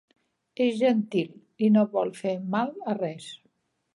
És 0.67 0.79
gentil 0.79 1.29
i 1.67 1.69
no 1.77 1.85
vol 1.93 2.11
fer 2.23 2.35
mal 2.57 2.75
a 2.95 2.99
res. 3.01 3.31